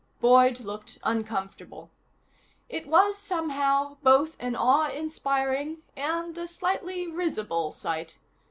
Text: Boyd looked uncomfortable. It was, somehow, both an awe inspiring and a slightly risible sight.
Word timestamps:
Boyd 0.19 0.61
looked 0.61 0.97
uncomfortable. 1.03 1.91
It 2.69 2.87
was, 2.87 3.19
somehow, 3.19 3.97
both 4.01 4.35
an 4.39 4.55
awe 4.55 4.89
inspiring 4.89 5.83
and 5.95 6.35
a 6.39 6.47
slightly 6.47 7.05
risible 7.05 7.71
sight. 7.71 8.17